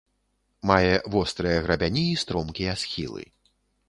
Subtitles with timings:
[0.69, 3.23] Мае вострыя грабяні і стромкія схілы.